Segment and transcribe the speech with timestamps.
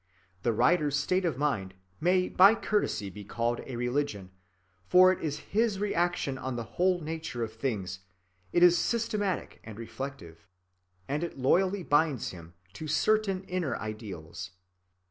[0.41, 4.31] The writer's state of mind may by courtesy be called a religion,
[4.87, 7.99] for it is his reaction on the whole nature of things,
[8.51, 10.47] it is systematic and reflective,
[11.07, 14.49] and it loyally binds him to certain inner ideals.